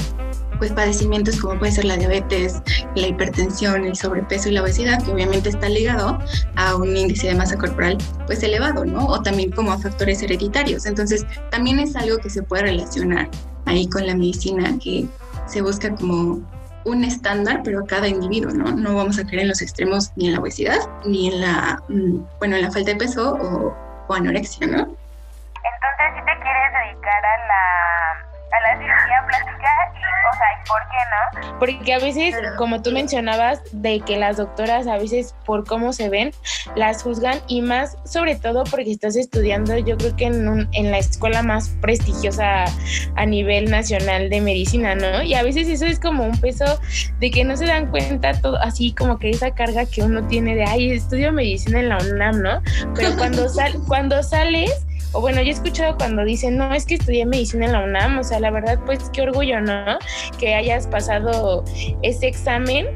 pues 0.59 0.73
padecimientos 0.73 1.41
como 1.41 1.59
puede 1.59 1.73
ser 1.73 1.85
la 1.85 1.97
diabetes, 1.97 2.63
la 2.95 3.09
hipertensión, 3.09 3.85
el 3.85 3.97
sobrepeso 3.97 4.49
y 4.49 4.53
la 4.53 4.63
obesidad, 4.63 5.03
que 5.03 5.13
obviamente 5.13 5.49
está 5.49 5.69
ligado 5.69 6.19
a 6.57 6.77
un 6.77 6.97
índice 6.97 7.29
de 7.29 7.35
masa 7.35 7.57
corporal 7.57 7.99
pues 8.27 8.43
elevado, 8.43 8.85
¿no? 8.85 9.07
O 9.07 9.23
también 9.23 9.51
como 9.51 9.73
a 9.73 9.79
factores 9.79 10.23
hereditarios. 10.23 10.87
Entonces, 10.87 11.27
también 11.51 11.79
es 11.79 11.97
algo 11.97 12.19
que 12.19 12.31
se 12.31 12.43
puede 12.43 12.65
relacionar 12.65 13.29
ahí 13.67 13.89
con 13.89 14.07
la 14.07 14.15
medicina, 14.15 14.79
que 14.83 15.07
se 15.47 15.63
busca 15.63 15.95
como 15.95 16.41
un 16.85 17.05
estándar, 17.05 17.63
pero 17.65 17.81
a 17.81 17.87
cada 17.87 18.09
individuo, 18.09 18.53
¿no? 18.53 18.71
No 18.73 18.95
vamos 18.95 19.19
a 19.19 19.25
caer 19.25 19.41
en 19.41 19.49
los 19.49 19.63
extremos 19.63 20.13
ni 20.17 20.27
en 20.27 20.35
la 20.35 20.41
obesidad, 20.41 20.79
ni 21.05 21.29
en 21.29 21.41
la, 21.41 21.83
mm, 21.89 22.19
bueno, 22.39 22.57
en 22.57 22.63
la 22.63 22.71
falta 22.71 22.91
de 22.91 22.97
peso 22.97 23.35
o, 23.35 23.75
o 24.07 24.15
anorexia, 24.15 24.67
¿no? 24.67 24.81
Entonces, 24.83 26.09
si 26.15 26.21
te 26.21 26.43
quieres 26.43 26.73
dedicar 26.73 27.25
a 27.25 27.47
la 27.47 28.24
a 28.55 28.61
la 28.61 28.79
cirugía 28.79 29.25
plástica 29.27 29.69
y, 29.95 29.99
o 29.99 30.37
sea, 30.37 30.47
¿y 30.55 30.69
por 30.69 30.81
qué 30.91 31.51
no? 31.51 31.59
Porque 31.59 31.95
a 31.95 31.99
veces, 31.99 32.35
como 32.57 32.83
tú 32.83 32.93
mencionabas, 32.93 33.61
de 33.73 34.01
que 34.01 34.17
las 34.17 34.37
doctoras 34.37 34.87
a 34.87 34.97
veces 34.97 35.35
por 35.45 35.67
cómo 35.67 35.93
se 35.93 36.09
ven, 36.09 36.33
las 36.77 37.03
juzgan 37.03 37.41
y 37.49 37.63
más 37.63 37.97
sobre 38.05 38.37
todo 38.37 38.65
porque 38.65 38.91
estás 38.91 39.17
estudiando, 39.17 39.77
yo 39.79 39.97
creo 39.97 40.17
que 40.17 40.27
en, 40.27 40.49
un, 40.49 40.69
en 40.73 40.91
la 40.91 40.99
escuela 40.99 41.43
más 41.43 41.71
prestigiosa 41.81 42.65
a 43.17 43.27
nivel 43.27 43.71
nacional 43.71 44.31
de 44.31 44.41
medicina, 44.41 44.95
¿no? 44.95 45.23
Y 45.23 45.35
a 45.35 45.43
veces 45.43 45.69
eso 45.69 45.87
es 45.87 45.99
como 45.99 46.25
un 46.25 46.39
peso 46.41 46.65
de 47.21 47.31
que 47.31 47.45
no 47.45 47.57
se 47.57 47.67
dan 47.67 47.91
cuenta 47.91 48.41
todo, 48.41 48.59
así 48.61 48.93
como 48.95 49.19
que 49.19 49.31
esa 49.31 49.53
carga 49.53 49.87
que 49.87 50.03
uno 50.03 50.27
tiene 50.27 50.55
de, 50.55 50.65
ay, 50.65 50.93
estudio 50.93 51.33
medicina 51.33 51.81
en 51.81 51.89
la 51.89 51.99
UNAM, 51.99 52.43
¿no? 52.43 52.63
Pero 52.95 53.17
cuando, 53.17 53.49
sal, 53.49 53.75
cuando 53.87 54.23
sales 54.23 54.87
o 55.15 55.21
bueno, 55.21 55.41
yo 55.41 55.49
he 55.49 55.53
escuchado 55.53 55.97
cuando 55.97 56.25
dicen, 56.25 56.57
no, 56.57 56.75
es 56.75 56.85
que 56.85 56.95
estudié 56.95 57.25
medicina 57.25 57.67
en 57.67 57.73
la 57.73 57.85
UNAM, 57.85 58.19
o 58.19 58.25
sea, 58.25 58.41
la 58.41 58.51
verdad, 58.51 58.81
pues 58.85 58.99
qué 59.13 59.23
orgullo, 59.23 59.61
¿no? 59.61 59.99
Que 60.39 60.55
hayas 60.55 60.89
pasado 60.89 61.65
ese 62.03 62.27
examen 62.27 62.89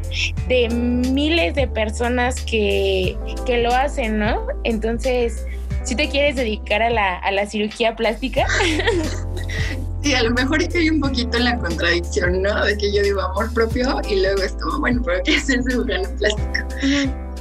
de 0.49 0.69
miles 0.69 1.55
de 1.55 1.69
personas 1.69 2.43
que, 2.43 3.17
que 3.47 3.59
lo 3.59 3.73
hacen, 3.73 4.19
¿no? 4.19 4.47
Entonces, 4.65 5.47
si 5.85 5.95
te 5.95 6.09
quieres 6.09 6.35
dedicar 6.37 6.83
a 6.83 6.91
la, 6.91 7.19
a 7.19 7.31
la 7.31 7.47
cirugía 7.47 7.97
plástica. 7.97 8.47
Sí, 10.01 10.15
a 10.15 10.23
lo 10.23 10.31
mejor 10.31 10.63
estoy 10.63 10.89
un 10.91 11.01
poquito 11.01 11.39
en 11.39 11.45
la 11.45 11.59
contradicción, 11.59 12.41
¿no? 12.41 12.65
De 12.65 12.79
que 12.79 12.95
yo 12.95 13.03
digo 13.03 13.21
amor 13.21 13.53
propio 13.53 14.01
y 14.09 14.21
luego 14.21 14.43
es 14.43 14.53
como, 14.53 14.79
bueno, 14.79 15.03
pero 15.05 15.21
¿qué 15.25 15.35
hacer 15.35 15.61
cirujano 15.65 16.09
plástico? 16.17 16.53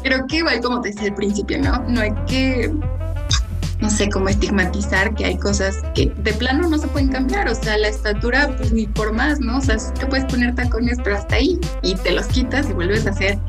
Creo 0.02 0.26
que 0.26 0.38
igual 0.38 0.60
como 0.62 0.82
te 0.82 0.90
decía 0.90 1.10
al 1.10 1.16
principio, 1.16 1.60
¿no? 1.60 1.78
No 1.88 2.02
hay 2.02 2.12
que 2.26 2.72
no 3.88 3.92
sé, 3.92 4.10
cómo 4.10 4.28
estigmatizar 4.28 5.16
que 5.16 5.24
hay 5.24 5.38
cosas 5.38 5.78
que 5.96 6.08
de 6.18 6.34
plano 6.34 6.68
no 6.68 6.78
se 6.78 6.90
pueden 6.90 7.08
cambiar, 7.08 7.48
o 7.48 7.56
sea, 7.56 7.78
la 7.78 7.88
estatura, 7.88 8.54
pues 8.58 8.74
ni 8.74 8.86
por 8.86 9.14
más, 9.14 9.40
¿no? 9.40 9.60
O 9.60 9.62
sea, 9.62 9.78
te 9.78 10.06
puedes 10.08 10.26
poner 10.26 10.54
tacones, 10.56 10.98
pero 11.02 11.16
hasta 11.16 11.36
ahí, 11.36 11.58
y 11.84 11.96
te 11.96 12.12
los 12.12 12.26
quitas 12.28 12.70
y 12.70 12.74
vuelves 12.74 13.08
a 13.08 13.14
ser 13.14 13.40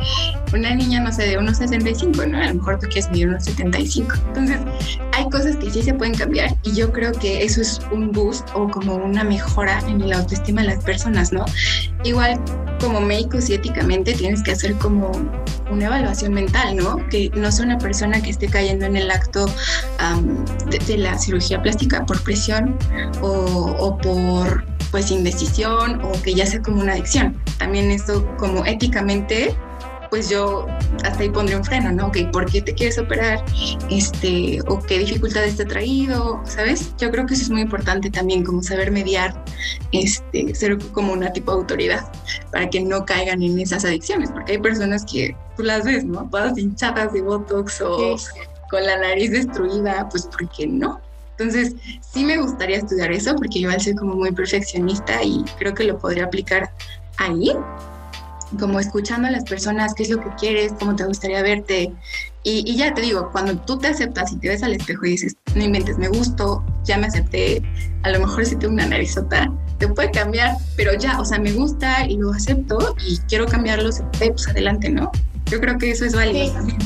una 0.54 0.76
niña, 0.76 1.00
no 1.00 1.12
sé, 1.12 1.26
de 1.26 1.38
unos 1.38 1.56
65, 1.56 2.24
¿no? 2.26 2.38
A 2.38 2.46
lo 2.46 2.54
mejor 2.54 2.78
tú 2.78 2.86
quieres 2.86 3.10
medir 3.10 3.30
unos 3.30 3.46
75. 3.46 4.14
Entonces, 4.28 4.60
hay 5.12 5.28
cosas 5.28 5.56
que 5.56 5.72
sí 5.72 5.82
se 5.82 5.92
pueden 5.92 6.14
cambiar, 6.14 6.54
y 6.62 6.72
yo 6.72 6.92
creo 6.92 7.10
que 7.10 7.42
eso 7.42 7.60
es 7.60 7.80
un 7.90 8.12
boost 8.12 8.48
o 8.54 8.68
como 8.68 8.94
una 8.94 9.24
mejora 9.24 9.80
en 9.88 10.08
la 10.08 10.18
autoestima 10.18 10.60
de 10.60 10.68
las 10.68 10.84
personas, 10.84 11.32
¿no? 11.32 11.44
Igual, 12.08 12.40
como 12.80 13.02
médicos 13.02 13.50
y 13.50 13.54
éticamente, 13.54 14.14
tienes 14.14 14.42
que 14.42 14.52
hacer 14.52 14.72
como 14.76 15.12
una 15.70 15.84
evaluación 15.84 16.32
mental, 16.32 16.74
¿no? 16.74 17.06
Que 17.10 17.30
no 17.34 17.52
sea 17.52 17.66
una 17.66 17.76
persona 17.76 18.22
que 18.22 18.30
esté 18.30 18.48
cayendo 18.48 18.86
en 18.86 18.96
el 18.96 19.10
acto 19.10 19.44
de, 20.86 20.96
la 20.96 21.18
cirugía 21.18 21.60
plástica 21.60 22.06
por 22.06 22.22
presión 22.22 22.78
o, 23.20 23.98
por 24.02 24.64
pues 24.90 25.10
indecisión 25.10 26.00
o 26.02 26.12
que 26.22 26.32
ya 26.32 26.46
sea 26.46 26.62
como 26.62 26.80
una 26.80 26.92
adicción. 26.92 27.36
También 27.58 27.90
esto 27.90 28.26
como 28.38 28.64
éticamente 28.64 29.54
pues 30.10 30.28
yo 30.28 30.66
hasta 31.04 31.22
ahí 31.22 31.28
pondré 31.28 31.56
un 31.56 31.64
freno, 31.64 31.92
¿no? 31.92 32.06
Ok, 32.06 32.18
¿por 32.32 32.46
qué 32.50 32.62
te 32.62 32.74
quieres 32.74 32.98
operar? 32.98 33.44
Este, 33.90 34.60
o 34.66 34.80
qué 34.80 34.98
dificultades 34.98 35.56
te 35.56 35.64
ha 35.64 35.66
traído, 35.66 36.40
¿sabes? 36.44 36.92
Yo 36.98 37.10
creo 37.10 37.26
que 37.26 37.34
eso 37.34 37.44
es 37.44 37.50
muy 37.50 37.62
importante 37.62 38.10
también, 38.10 38.44
como 38.44 38.62
saber 38.62 38.90
mediar, 38.90 39.44
este, 39.92 40.54
ser 40.54 40.78
como 40.92 41.12
una 41.12 41.32
tipo 41.32 41.52
de 41.52 41.58
autoridad 41.58 42.10
para 42.52 42.68
que 42.70 42.80
no 42.80 43.04
caigan 43.04 43.42
en 43.42 43.58
esas 43.60 43.84
adicciones, 43.84 44.30
porque 44.30 44.52
hay 44.52 44.58
personas 44.58 45.04
que 45.04 45.36
tú 45.56 45.62
las 45.62 45.84
ves, 45.84 46.04
¿no? 46.04 46.28
Todas 46.30 46.56
hinchadas 46.58 47.12
de 47.12 47.22
Botox 47.22 47.80
o 47.80 48.16
con 48.70 48.84
la 48.84 48.98
nariz 48.98 49.30
destruida, 49.30 50.08
pues 50.10 50.26
¿por 50.26 50.48
qué 50.50 50.66
no? 50.66 51.00
Entonces, 51.38 51.74
sí 52.00 52.24
me 52.24 52.36
gustaría 52.36 52.78
estudiar 52.78 53.12
eso 53.12 53.34
porque 53.36 53.60
yo 53.60 53.70
al 53.70 53.80
ser 53.80 53.94
como 53.94 54.14
muy 54.14 54.32
perfeccionista 54.32 55.22
y 55.22 55.44
creo 55.58 55.72
que 55.72 55.84
lo 55.84 55.96
podría 55.96 56.24
aplicar 56.24 56.70
ahí, 57.18 57.52
como 58.58 58.80
escuchando 58.80 59.28
a 59.28 59.30
las 59.30 59.44
personas, 59.44 59.94
qué 59.94 60.04
es 60.04 60.10
lo 60.10 60.20
que 60.20 60.30
quieres, 60.38 60.72
cómo 60.78 60.96
te 60.96 61.04
gustaría 61.04 61.42
verte. 61.42 61.92
Y, 62.44 62.76
ya 62.76 62.94
te 62.94 63.02
digo, 63.02 63.30
cuando 63.30 63.58
tú 63.58 63.78
te 63.78 63.88
aceptas 63.88 64.32
y 64.32 64.36
te 64.36 64.48
ves 64.48 64.62
al 64.62 64.72
espejo 64.72 65.04
y 65.04 65.10
dices, 65.10 65.36
no 65.54 65.62
inventes, 65.62 65.98
me 65.98 66.08
gusto, 66.08 66.64
ya 66.84 66.96
me 66.96 67.06
acepté, 67.08 67.62
a 68.04 68.10
lo 68.10 68.20
mejor 68.20 68.46
si 68.46 68.56
tengo 68.56 68.72
una 68.72 68.86
narizota, 68.86 69.52
te 69.78 69.86
puede 69.88 70.10
cambiar, 70.10 70.56
pero 70.76 70.94
ya, 70.94 71.20
o 71.20 71.24
sea, 71.24 71.38
me 71.38 71.52
gusta 71.52 72.06
y 72.06 72.16
lo 72.16 72.32
acepto 72.32 72.96
y 73.06 73.18
quiero 73.28 73.46
cambiarlo, 73.46 73.90
pues 74.18 74.48
adelante, 74.48 74.88
¿no? 74.88 75.12
Yo 75.50 75.60
creo 75.60 75.76
que 75.76 75.90
eso 75.90 76.06
es 76.06 76.14
válido 76.14 76.52
también. 76.52 76.78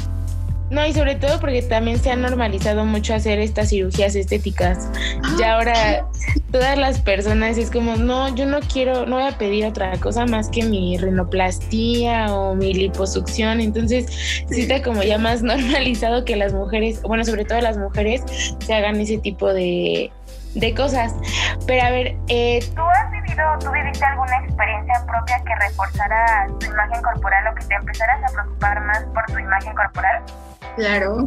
No, 0.73 0.87
y 0.87 0.95
sobre 0.95 1.17
todo 1.17 1.39
porque 1.39 1.61
también 1.61 1.99
se 1.99 2.11
ha 2.11 2.17
normalizado 2.17 2.87
mucho 2.87 3.13
hacer 3.13 3.39
estas 3.39 3.69
cirugías 3.69 4.15
estéticas. 4.15 4.89
Ah, 5.23 5.37
ya 5.39 5.55
ahora 5.57 6.07
todas 6.51 6.79
las 6.79 6.99
personas 6.99 7.59
es 7.59 7.71
como, 7.71 7.97
no, 7.97 8.35
yo 8.35 8.47
no 8.47 8.61
quiero, 8.61 9.05
no 9.05 9.17
voy 9.17 9.27
a 9.27 9.37
pedir 9.37 9.67
otra 9.67 9.95
cosa 9.99 10.25
más 10.25 10.49
que 10.49 10.65
mi 10.65 10.97
rinoplastía 10.97 12.35
o 12.35 12.55
mi 12.55 12.73
liposucción. 12.73 13.61
Entonces, 13.61 14.07
sí 14.49 14.63
está 14.63 14.83
como 14.83 15.03
ya 15.03 15.19
más 15.19 15.43
normalizado 15.43 16.25
que 16.25 16.37
las 16.37 16.55
mujeres, 16.55 17.03
bueno, 17.03 17.23
sobre 17.27 17.45
todo 17.45 17.61
las 17.61 17.77
mujeres, 17.77 18.23
se 18.65 18.73
hagan 18.73 18.99
ese 18.99 19.19
tipo 19.19 19.53
de, 19.53 20.11
de 20.55 20.75
cosas. 20.75 21.15
Pero 21.67 21.87
a 21.87 21.91
ver, 21.91 22.17
eh, 22.29 22.61
¿tú 22.75 22.81
has 22.81 23.11
vivido, 23.11 23.43
tú 23.61 23.71
viviste 23.73 24.03
alguna 24.07 24.39
experiencia 24.39 25.05
propia 25.07 25.37
que 25.45 25.55
reforzara 25.67 26.47
tu 26.59 26.65
imagen 26.65 27.03
corporal 27.03 27.49
o 27.49 27.55
que 27.57 27.67
te 27.67 27.75
empezaras 27.75 28.23
a 28.25 28.33
preocupar 28.33 28.81
más 28.87 29.05
por 29.13 29.27
tu 29.27 29.39
imagen 29.39 29.75
corporal? 29.75 30.23
Claro, 30.77 31.27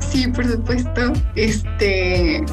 sí, 0.00 0.28
por 0.28 0.46
supuesto. 0.46 1.12
Este, 1.34 2.44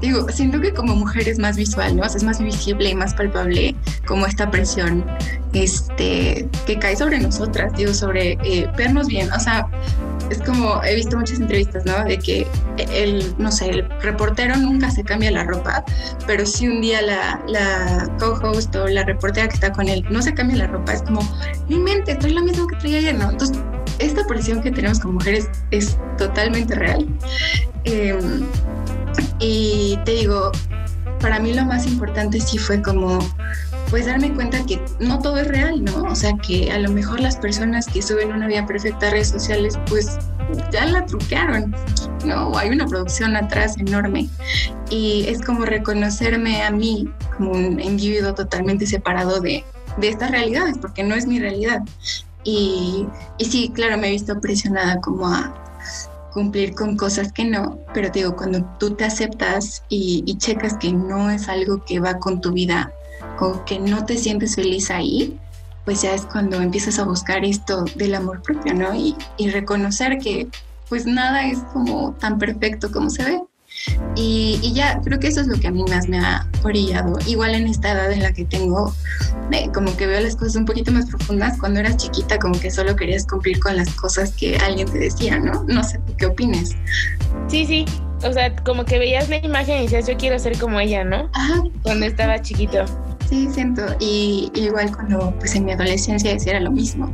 digo, 0.00 0.28
siento 0.28 0.60
que 0.60 0.72
como 0.72 0.94
mujer 0.94 1.28
es 1.28 1.38
más 1.38 1.56
visual, 1.56 1.96
¿no? 1.96 2.04
es 2.04 2.22
más 2.22 2.40
visible 2.40 2.90
y 2.90 2.94
más 2.94 3.14
palpable 3.14 3.74
como 4.06 4.26
esta 4.26 4.50
presión 4.50 5.04
este, 5.54 6.48
que 6.66 6.78
cae 6.78 6.96
sobre 6.96 7.18
nosotras, 7.18 7.72
digo, 7.76 7.92
sobre 7.92 8.32
eh, 8.44 8.70
vernos 8.76 9.08
bien. 9.08 9.30
O 9.32 9.40
sea, 9.40 9.66
es 10.30 10.40
como, 10.42 10.82
he 10.84 10.94
visto 10.94 11.16
muchas 11.16 11.40
entrevistas, 11.40 11.84
¿no? 11.84 12.04
De 12.04 12.18
que 12.18 12.46
el, 12.76 13.34
no 13.38 13.50
sé, 13.50 13.70
el 13.70 13.88
reportero 14.00 14.56
nunca 14.56 14.90
se 14.90 15.02
cambia 15.02 15.30
la 15.30 15.44
ropa, 15.44 15.84
pero 16.26 16.44
si 16.46 16.68
un 16.68 16.80
día 16.80 17.02
la, 17.02 17.42
la 17.48 18.08
co-host 18.18 18.74
o 18.76 18.86
la 18.86 19.04
reportera 19.04 19.48
que 19.48 19.54
está 19.54 19.72
con 19.72 19.88
él 19.88 20.04
no 20.10 20.22
se 20.22 20.34
cambia 20.34 20.58
la 20.58 20.66
ropa, 20.68 20.92
es 20.92 21.02
como, 21.02 21.20
mi 21.68 21.78
mente, 21.78 22.14
trae 22.14 22.32
lo 22.32 22.42
mismo 22.42 22.66
que 22.66 22.76
traía 22.76 22.98
ayer, 22.98 23.14
¿no? 23.14 23.30
Entonces, 23.30 23.58
esta 23.98 24.26
presión 24.26 24.62
que 24.62 24.70
tenemos 24.70 25.00
como 25.00 25.14
mujeres 25.14 25.48
es 25.70 25.98
totalmente 26.16 26.74
real. 26.74 27.06
Em, 27.84 28.44
y 29.40 29.98
te 30.04 30.12
digo, 30.12 30.52
para 31.20 31.38
mí 31.40 31.52
lo 31.52 31.64
más 31.64 31.86
importante 31.86 32.40
sí 32.40 32.58
fue 32.58 32.80
como, 32.82 33.18
pues 33.90 34.06
darme 34.06 34.32
cuenta 34.32 34.64
que 34.66 34.80
no 35.00 35.18
todo 35.20 35.38
es 35.38 35.48
real, 35.48 35.84
¿no? 35.84 36.02
O 36.04 36.14
sea, 36.14 36.36
que 36.36 36.70
a 36.70 36.78
lo 36.78 36.90
mejor 36.90 37.20
las 37.20 37.36
personas 37.36 37.86
que 37.86 38.02
suben 38.02 38.32
una 38.32 38.46
vida 38.46 38.66
perfecta 38.66 39.08
a 39.08 39.10
redes 39.10 39.28
sociales, 39.28 39.78
pues 39.88 40.18
ya 40.72 40.86
la 40.86 41.04
truquearon, 41.06 41.74
¿no? 42.24 42.56
Hay 42.56 42.70
una 42.70 42.86
producción 42.86 43.36
atrás 43.36 43.76
enorme. 43.78 44.28
Y 44.90 45.24
es 45.26 45.42
como 45.42 45.64
reconocerme 45.64 46.62
a 46.62 46.70
mí 46.70 47.10
como 47.36 47.52
un 47.52 47.80
individuo 47.80 48.34
totalmente 48.34 48.86
separado 48.86 49.40
de, 49.40 49.64
de 49.98 50.08
estas 50.08 50.30
realidades, 50.30 50.78
porque 50.78 51.02
no 51.02 51.14
es 51.14 51.26
mi 51.26 51.38
realidad. 51.38 51.82
Y, 52.50 53.06
sí, 53.40 53.70
claro, 53.74 53.98
me 53.98 54.08
he 54.08 54.12
visto 54.12 54.40
presionada 54.40 55.02
como 55.02 55.28
a 55.28 55.52
cumplir 56.32 56.74
con 56.74 56.96
cosas 56.96 57.30
que 57.30 57.44
no, 57.44 57.78
pero 57.92 58.08
digo, 58.08 58.36
cuando 58.36 58.64
tú 58.78 58.94
te 58.94 59.04
aceptas 59.04 59.82
y, 59.90 60.34
checas 60.38 60.78
que 60.78 60.90
no 60.90 61.30
es 61.30 61.46
algo 61.50 61.84
que 61.84 62.00
va 62.00 62.18
con 62.18 62.40
tu 62.40 62.52
vida 62.52 62.90
o 63.38 63.66
que 63.66 63.78
no 63.78 64.06
te 64.06 64.16
sientes 64.16 64.54
feliz 64.54 64.90
ahí, 64.90 65.38
pues 65.84 66.00
ya 66.00 66.14
es 66.14 66.24
cuando 66.24 66.56
empiezas 66.62 66.98
a 66.98 67.04
buscar 67.04 67.44
esto 67.44 67.84
del 67.96 68.14
amor 68.14 68.40
propio, 68.40 68.72
¿no? 68.72 68.94
Y, 68.94 69.14
y 69.36 69.50
reconocer 69.50 70.18
que 70.18 70.48
pues 70.88 71.04
nada 71.04 71.46
es 71.46 71.58
como 71.74 72.14
tan 72.14 72.38
perfecto 72.38 72.90
como 72.90 73.10
se 73.10 73.24
ve. 73.24 73.42
Y, 74.14 74.72
ya, 74.74 75.00
creo 75.02 75.20
que 75.20 75.28
eso 75.28 75.40
es 75.40 75.46
lo 75.46 75.58
que 75.58 75.68
a 75.68 75.70
mí 75.70 75.84
más 75.88 76.08
me 76.08 76.18
ha 76.18 76.46
orillado. 76.64 77.18
Igual 77.26 77.54
en 77.54 77.66
esta 77.68 77.92
edad 77.92 78.10
en 78.10 78.22
la 78.22 78.32
que 78.32 78.44
tengo, 78.44 78.92
como 79.72 79.96
que 79.96 80.06
veo 80.06 80.20
las 80.20 80.36
cosas 80.36 80.56
un 80.56 80.64
poquito 80.64 80.90
más 80.92 81.06
profundas. 81.06 81.58
Cuando 81.58 81.80
eras 81.80 81.96
chiquita, 81.96 82.38
como 82.38 82.58
que 82.58 82.70
solo 82.70 82.96
querías 82.96 83.26
cumplir 83.26 83.60
con 83.60 83.76
las 83.76 83.90
cosas 83.94 84.32
que 84.32 84.56
alguien 84.56 84.90
te 84.90 84.98
decía, 84.98 85.38
¿no? 85.38 85.64
No 85.64 85.84
sé, 85.84 86.00
¿qué 86.16 86.26
opines? 86.26 86.76
Sí, 87.48 87.64
sí. 87.66 87.84
O 88.24 88.32
sea, 88.32 88.54
como 88.56 88.84
que 88.84 88.98
veías 88.98 89.28
la 89.28 89.36
imagen 89.36 89.78
y 89.78 89.82
decías, 89.82 90.08
yo 90.08 90.16
quiero 90.16 90.38
ser 90.38 90.58
como 90.58 90.80
ella, 90.80 91.04
¿no? 91.04 91.30
Ajá. 91.34 91.62
Cuando 91.82 92.06
estaba 92.06 92.40
chiquito. 92.42 92.84
Sí, 93.28 93.48
siento. 93.52 93.82
Y, 94.00 94.50
igual 94.54 94.94
cuando 94.94 95.34
pues 95.38 95.54
en 95.54 95.66
mi 95.66 95.72
adolescencia 95.72 96.32
decía 96.32 96.52
era 96.52 96.60
lo 96.60 96.72
mismo. 96.72 97.12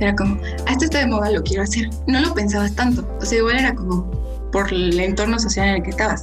Era 0.00 0.14
como, 0.14 0.40
ah, 0.66 0.72
esto 0.72 0.84
está 0.84 1.00
de 1.00 1.08
moda, 1.08 1.30
lo 1.30 1.42
quiero 1.42 1.64
hacer. 1.64 1.90
No 2.06 2.20
lo 2.20 2.32
pensabas 2.34 2.74
tanto. 2.74 3.06
O 3.20 3.24
sea, 3.24 3.38
igual 3.38 3.56
era 3.56 3.74
como, 3.74 4.25
por 4.52 4.72
el 4.72 4.98
entorno 5.00 5.38
social 5.38 5.68
en 5.68 5.74
el 5.76 5.82
que 5.82 5.90
estabas. 5.90 6.22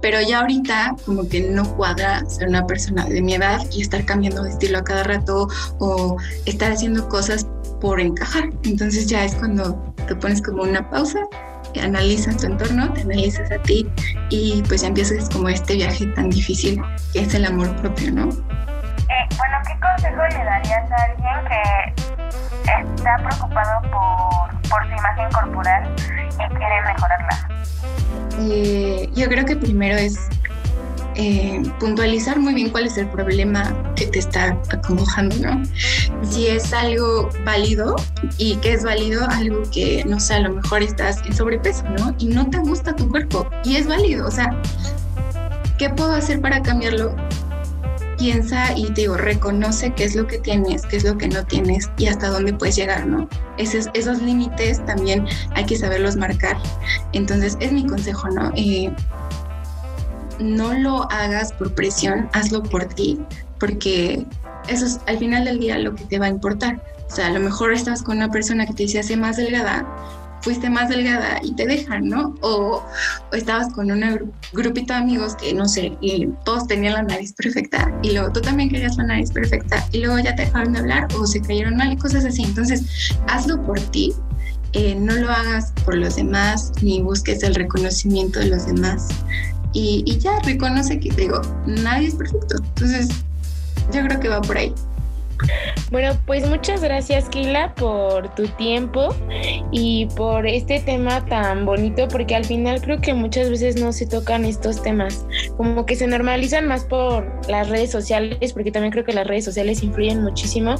Pero 0.00 0.20
ya 0.20 0.40
ahorita 0.40 0.96
como 1.06 1.28
que 1.28 1.42
no 1.42 1.64
cuadra 1.76 2.24
ser 2.26 2.48
una 2.48 2.66
persona 2.66 3.04
de 3.04 3.22
mi 3.22 3.34
edad 3.34 3.60
y 3.70 3.82
estar 3.82 4.04
cambiando 4.04 4.42
de 4.42 4.50
estilo 4.50 4.78
a 4.78 4.84
cada 4.84 5.04
rato 5.04 5.48
o 5.78 6.16
estar 6.46 6.72
haciendo 6.72 7.08
cosas 7.08 7.46
por 7.80 8.00
encajar. 8.00 8.50
Entonces 8.64 9.06
ya 9.06 9.24
es 9.24 9.34
cuando 9.36 9.74
te 10.08 10.16
pones 10.16 10.42
como 10.42 10.62
una 10.62 10.88
pausa, 10.90 11.20
analizas 11.80 12.36
tu 12.36 12.46
entorno, 12.46 12.92
te 12.92 13.02
analizas 13.02 13.50
a 13.50 13.58
ti 13.62 13.88
y 14.30 14.62
pues 14.68 14.82
ya 14.82 14.88
empiezas 14.88 15.28
como 15.30 15.48
este 15.48 15.74
viaje 15.74 16.06
tan 16.08 16.30
difícil 16.30 16.82
que 17.12 17.20
es 17.20 17.34
el 17.34 17.44
amor 17.44 17.74
propio, 17.76 18.12
¿no? 18.12 18.28
Eh, 18.28 19.28
bueno, 19.36 19.58
¿qué 19.66 19.78
consejo 19.80 20.22
le 20.30 20.44
darías 20.44 20.90
a 20.90 20.96
alguien 21.04 21.34
que 21.48 22.02
está 23.00 23.16
preocupado 23.16 23.82
por, 23.90 24.51
por 24.72 24.88
su 24.88 24.94
imagen 24.94 25.30
corporal 25.30 25.94
y 26.32 26.54
quiere 26.56 26.82
mejorarla? 26.86 27.48
Eh, 28.40 29.10
yo 29.14 29.28
creo 29.28 29.44
que 29.44 29.56
primero 29.56 29.96
es 29.96 30.28
eh, 31.14 31.62
puntualizar 31.78 32.38
muy 32.38 32.54
bien 32.54 32.70
cuál 32.70 32.86
es 32.86 32.96
el 32.96 33.06
problema 33.08 33.70
que 33.96 34.06
te 34.06 34.18
está 34.18 34.56
acongojando, 34.70 35.36
¿no? 35.36 35.62
Si 36.22 36.46
es 36.46 36.72
algo 36.72 37.28
válido 37.44 37.96
y 38.38 38.56
que 38.56 38.72
es 38.72 38.82
válido, 38.82 39.28
algo 39.28 39.62
que, 39.70 40.02
no 40.06 40.18
sé, 40.18 40.34
a 40.34 40.40
lo 40.40 40.54
mejor 40.54 40.82
estás 40.82 41.22
en 41.26 41.34
sobrepeso, 41.34 41.84
¿no? 41.98 42.14
Y 42.18 42.28
no 42.28 42.48
te 42.48 42.58
gusta 42.58 42.96
tu 42.96 43.08
cuerpo 43.10 43.46
y 43.64 43.76
es 43.76 43.86
válido, 43.86 44.26
o 44.26 44.30
sea, 44.30 44.56
¿qué 45.76 45.90
puedo 45.90 46.14
hacer 46.14 46.40
para 46.40 46.62
cambiarlo? 46.62 47.14
Piensa 48.22 48.72
y 48.76 48.88
digo, 48.92 49.16
reconoce 49.16 49.92
qué 49.94 50.04
es 50.04 50.14
lo 50.14 50.28
que 50.28 50.38
tienes, 50.38 50.86
qué 50.86 50.96
es 50.96 51.02
lo 51.02 51.18
que 51.18 51.26
no 51.26 51.44
tienes 51.44 51.90
y 51.98 52.06
hasta 52.06 52.28
dónde 52.28 52.54
puedes 52.54 52.76
llegar, 52.76 53.04
¿no? 53.04 53.28
Esos, 53.58 53.88
esos 53.94 54.22
límites 54.22 54.84
también 54.86 55.26
hay 55.56 55.66
que 55.66 55.76
saberlos 55.76 56.14
marcar. 56.14 56.56
Entonces, 57.12 57.56
es 57.58 57.72
mi 57.72 57.84
consejo, 57.84 58.28
¿no? 58.28 58.52
Eh, 58.54 58.94
no 60.38 60.72
lo 60.72 61.10
hagas 61.10 61.52
por 61.52 61.74
presión, 61.74 62.28
hazlo 62.32 62.62
por 62.62 62.84
ti, 62.84 63.18
porque 63.58 64.24
eso 64.68 64.86
es 64.86 65.00
al 65.08 65.18
final 65.18 65.44
del 65.44 65.58
día 65.58 65.76
lo 65.80 65.92
que 65.96 66.04
te 66.04 66.20
va 66.20 66.26
a 66.26 66.30
importar. 66.30 66.80
O 67.10 67.14
sea, 67.14 67.26
a 67.26 67.30
lo 67.30 67.40
mejor 67.40 67.72
estás 67.72 68.04
con 68.04 68.18
una 68.18 68.30
persona 68.30 68.66
que 68.66 68.72
te 68.72 68.84
dice 68.84 69.00
hace 69.00 69.16
más 69.16 69.36
delgada 69.36 69.84
fuiste 70.42 70.68
más 70.68 70.88
delgada 70.88 71.40
y 71.42 71.54
te 71.54 71.66
dejan, 71.66 72.08
¿no? 72.08 72.34
O, 72.40 72.82
estabas 73.32 73.72
con 73.72 73.90
un 73.90 74.32
grupito 74.52 74.92
de 74.92 75.00
amigos 75.00 75.36
que, 75.36 75.54
no 75.54 75.66
sé, 75.66 75.96
y 76.00 76.28
todos 76.44 76.66
tenían 76.66 76.94
la 76.94 77.02
nariz 77.02 77.32
perfecta 77.32 77.92
y 78.02 78.12
luego 78.12 78.32
tú 78.32 78.40
también 78.40 78.68
querías 78.68 78.96
la 78.96 79.04
nariz 79.04 79.30
perfecta 79.30 79.86
y 79.92 80.00
luego 80.00 80.18
ya 80.18 80.34
te 80.34 80.42
dejaron 80.42 80.72
de 80.72 80.80
hablar 80.80 81.08
o 81.16 81.26
se 81.26 81.40
cayeron 81.40 81.76
mal 81.76 81.92
y 81.92 81.96
cosas 81.96 82.24
así. 82.24 82.42
Entonces, 82.42 83.14
hazlo 83.28 83.62
por 83.62 83.78
ti, 83.80 84.12
eh, 84.72 84.94
no 84.94 85.14
lo 85.14 85.30
hagas 85.30 85.72
por 85.84 85.96
los 85.96 86.16
demás 86.16 86.72
ni 86.82 87.00
busques 87.00 87.42
el 87.42 87.54
reconocimiento 87.54 88.40
de 88.40 88.46
los 88.46 88.66
demás. 88.66 89.08
Y, 89.72 90.02
y 90.06 90.18
ya 90.18 90.38
reconoce 90.40 90.98
que, 91.00 91.10
digo, 91.10 91.40
nadie 91.66 92.08
es 92.08 92.14
perfecto. 92.14 92.56
Entonces, 92.58 93.08
yo 93.92 94.02
creo 94.02 94.20
que 94.20 94.28
va 94.28 94.40
por 94.42 94.58
ahí. 94.58 94.74
Bueno, 95.90 96.18
pues 96.26 96.48
muchas 96.48 96.82
gracias, 96.82 97.28
Kila, 97.28 97.74
por 97.74 98.34
tu 98.34 98.46
tiempo 98.48 99.14
y 99.70 100.06
por 100.16 100.46
este 100.46 100.80
tema 100.80 101.24
tan 101.26 101.66
bonito, 101.66 102.08
porque 102.08 102.34
al 102.34 102.44
final 102.44 102.80
creo 102.80 103.00
que 103.00 103.12
muchas 103.14 103.50
veces 103.50 103.76
no 103.76 103.92
se 103.92 104.06
tocan 104.06 104.44
estos 104.44 104.82
temas, 104.82 105.26
como 105.56 105.84
que 105.84 105.96
se 105.96 106.06
normalizan 106.06 106.66
más 106.66 106.84
por 106.84 107.26
las 107.48 107.68
redes 107.68 107.90
sociales, 107.90 108.52
porque 108.52 108.70
también 108.70 108.92
creo 108.92 109.04
que 109.04 109.12
las 109.12 109.26
redes 109.26 109.44
sociales 109.44 109.82
influyen 109.82 110.22
muchísimo 110.22 110.76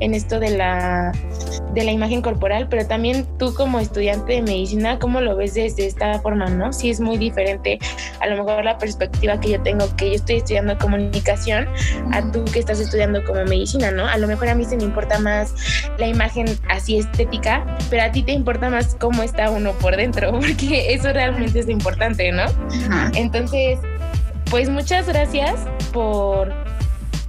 en 0.00 0.14
esto 0.14 0.38
de 0.38 0.50
la, 0.50 1.12
de 1.74 1.84
la 1.84 1.92
imagen 1.92 2.22
corporal, 2.22 2.68
pero 2.68 2.86
también 2.86 3.26
tú 3.38 3.54
como 3.54 3.80
estudiante 3.80 4.34
de 4.34 4.42
medicina, 4.42 4.98
¿cómo 4.98 5.20
lo 5.20 5.36
ves 5.36 5.54
desde 5.54 5.86
esta 5.86 6.20
forma, 6.20 6.46
no? 6.46 6.72
Sí 6.72 6.90
es 6.90 7.00
muy 7.00 7.18
diferente 7.18 7.78
a 8.20 8.28
lo 8.28 8.44
mejor 8.44 8.64
la 8.64 8.78
perspectiva 8.78 9.40
que 9.40 9.50
yo 9.50 9.62
tengo, 9.62 9.84
que 9.96 10.10
yo 10.10 10.14
estoy 10.14 10.36
estudiando 10.36 10.78
comunicación, 10.78 11.66
a 12.12 12.22
tú 12.30 12.44
que 12.44 12.60
estás 12.60 12.78
estudiando 12.80 13.22
como 13.24 13.44
medicina, 13.44 13.90
¿no? 13.90 14.01
A 14.06 14.16
lo 14.18 14.26
mejor 14.26 14.48
a 14.48 14.54
mí 14.54 14.64
se 14.64 14.76
me 14.76 14.84
importa 14.84 15.18
más 15.18 15.54
la 15.98 16.06
imagen 16.06 16.46
así 16.68 16.98
estética, 16.98 17.64
pero 17.90 18.02
a 18.02 18.12
ti 18.12 18.22
te 18.22 18.32
importa 18.32 18.70
más 18.70 18.96
cómo 18.98 19.22
está 19.22 19.50
uno 19.50 19.72
por 19.72 19.96
dentro, 19.96 20.32
porque 20.40 20.94
eso 20.94 21.12
realmente 21.12 21.60
es 21.60 21.68
importante, 21.68 22.32
¿no? 22.32 22.44
Entonces, 23.14 23.78
pues 24.50 24.68
muchas 24.68 25.06
gracias 25.06 25.54
por 25.92 26.52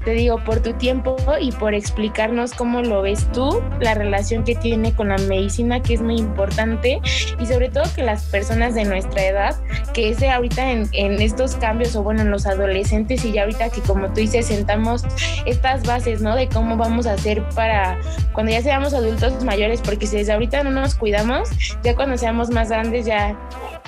te 0.04 0.12
digo, 0.12 0.44
por 0.44 0.62
tu 0.62 0.74
tiempo 0.74 1.16
y 1.40 1.52
por 1.52 1.74
explicarnos 1.74 2.54
cómo 2.54 2.82
lo 2.82 3.02
ves 3.02 3.28
tú, 3.32 3.62
la 3.80 3.94
relación 3.94 4.44
que 4.44 4.56
tiene 4.56 4.94
con 4.94 5.10
la 5.10 5.18
medicina, 5.18 5.82
que 5.82 5.94
es 5.96 6.02
muy 6.02 6.18
importante, 6.18 7.02
y 7.40 7.46
sobre 7.46 7.70
todo 7.70 7.84
que 7.96 8.04
las 8.04 8.26
personas 8.26 8.76
de 8.76 8.86
nuestra 8.86 9.24
edad, 9.24 9.56
que 9.94 10.10
ese 10.10 10.30
ahorita 10.30 10.72
en, 10.72 10.90
en 10.94 11.22
estos 11.22 11.56
cambios, 11.56 11.96
o 11.96 12.04
bueno, 12.04 12.22
en 12.22 12.32
los 12.32 12.46
adolescentes, 12.46 13.24
y 13.26 13.32
ya 13.32 13.44
ahorita 13.44 13.70
que 13.70 13.82
como 13.82 14.08
tú 14.08 14.22
dices, 14.22 14.48
sentamos 14.48 15.04
estas 15.46 15.84
bases, 15.84 16.22
¿no? 16.22 16.36
De 16.36 16.48
cómo 16.50 16.78
vamos 16.78 17.08
a 17.08 17.14
hacer 17.14 17.44
para 17.50 18.00
cuando 18.34 18.52
ya 18.52 18.62
seamos 18.62 18.94
adultos 18.94 19.44
mayores, 19.44 19.82
porque 19.82 20.08
si 20.08 20.18
desde 20.18 20.34
ahorita 20.34 20.64
no 20.64 20.72
nos 20.72 20.96
cuidamos, 20.96 21.50
ya 21.84 21.96
cuando 21.96 22.18
seamos 22.18 22.50
más 22.50 22.70
grandes, 22.70 23.06
ya 23.06 23.38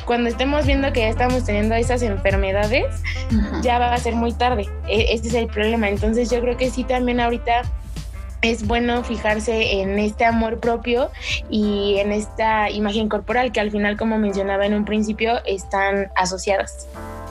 cuando 0.05 0.29
estemos 0.29 0.65
viendo 0.65 0.91
que 0.93 1.01
ya 1.01 1.09
estamos 1.09 1.43
teniendo 1.43 1.75
esas 1.75 2.01
enfermedades, 2.01 2.85
ya 3.61 3.79
va 3.79 3.93
a 3.93 3.97
ser 3.97 4.15
muy 4.15 4.33
tarde. 4.33 4.67
E, 4.87 5.13
ese 5.13 5.27
es 5.27 5.33
el 5.33 5.47
problema. 5.47 5.89
Entonces 5.89 6.29
yo 6.29 6.39
creo 6.41 6.57
que 6.57 6.69
sí 6.69 6.83
también 6.83 7.19
ahorita 7.19 7.63
es 8.41 8.67
bueno 8.67 9.03
fijarse 9.03 9.81
en 9.81 9.97
este 9.97 10.25
amor 10.25 10.59
propio 10.59 11.09
y 11.49 11.95
en 11.97 12.11
esta 12.11 12.69
imagen 12.69 13.09
corporal 13.09 13.51
que 13.51 13.59
al 13.59 13.71
final, 13.71 13.97
como 13.97 14.17
mencionaba 14.17 14.65
en 14.65 14.73
un 14.73 14.85
principio, 14.85 15.43
están 15.45 16.11
asociadas. 16.15 16.87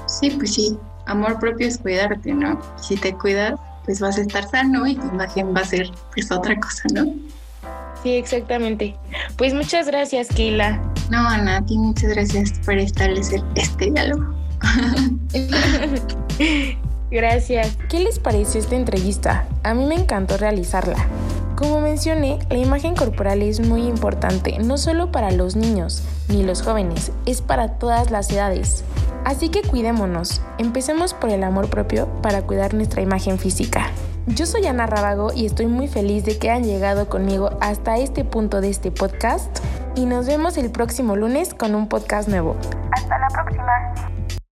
Sí, 0.06 0.30
pues 0.30 0.54
sí, 0.54 0.76
amor 1.06 1.38
propio 1.38 1.68
es 1.68 1.78
cuidarte, 1.78 2.32
¿no? 2.34 2.60
Si 2.80 2.96
te 2.96 3.14
cuidas, 3.14 3.54
pues 3.84 4.00
vas 4.00 4.18
a 4.18 4.22
estar 4.22 4.48
sano 4.48 4.86
y 4.86 4.96
tu 4.96 5.06
imagen 5.06 5.54
va 5.54 5.60
a 5.60 5.64
ser 5.64 5.90
pues 6.12 6.30
otra 6.32 6.58
cosa, 6.58 6.82
¿no? 6.92 7.14
Sí, 8.04 8.16
exactamente. 8.16 8.94
Pues 9.38 9.54
muchas 9.54 9.86
gracias, 9.86 10.28
Keila. 10.28 10.78
No, 11.10 11.26
Ana, 11.26 11.56
a 11.56 11.64
ti 11.64 11.78
muchas 11.78 12.10
gracias 12.10 12.52
por 12.64 12.78
establecer 12.78 13.42
este 13.56 13.90
diálogo. 13.90 14.34
Gracias. 17.10 17.78
¿Qué 17.88 18.00
les 18.00 18.18
pareció 18.18 18.60
esta 18.60 18.74
entrevista? 18.74 19.46
A 19.62 19.72
mí 19.72 19.86
me 19.86 19.94
encantó 19.94 20.36
realizarla. 20.36 21.06
Como 21.54 21.80
mencioné, 21.80 22.40
la 22.50 22.58
imagen 22.58 22.96
corporal 22.96 23.40
es 23.40 23.60
muy 23.60 23.86
importante, 23.86 24.58
no 24.58 24.76
solo 24.76 25.12
para 25.12 25.30
los 25.30 25.54
niños 25.54 26.02
ni 26.28 26.42
los 26.42 26.62
jóvenes, 26.62 27.12
es 27.24 27.40
para 27.40 27.78
todas 27.78 28.10
las 28.10 28.30
edades. 28.32 28.82
Así 29.24 29.48
que 29.48 29.62
cuidémonos, 29.62 30.42
empecemos 30.58 31.14
por 31.14 31.30
el 31.30 31.44
amor 31.44 31.70
propio 31.70 32.08
para 32.20 32.42
cuidar 32.42 32.74
nuestra 32.74 33.00
imagen 33.00 33.38
física. 33.38 33.92
Yo 34.26 34.46
soy 34.46 34.66
Ana 34.66 34.86
Rábago 34.86 35.32
y 35.34 35.44
estoy 35.44 35.66
muy 35.66 35.86
feliz 35.86 36.24
de 36.24 36.38
que 36.38 36.50
hayan 36.50 36.64
llegado 36.64 37.10
conmigo 37.10 37.50
hasta 37.60 37.98
este 37.98 38.24
punto 38.24 38.62
de 38.62 38.70
este 38.70 38.90
podcast 38.90 39.58
y 39.94 40.06
nos 40.06 40.26
vemos 40.26 40.56
el 40.56 40.70
próximo 40.70 41.14
lunes 41.14 41.52
con 41.52 41.74
un 41.74 41.88
podcast 41.88 42.28
nuevo. 42.28 42.56
Hasta 42.90 43.18